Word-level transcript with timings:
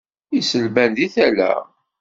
Iselman 0.39 0.91
deg 0.97 1.07
tala. 1.15 1.53